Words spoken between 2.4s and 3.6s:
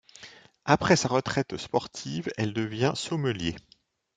devient sommelier.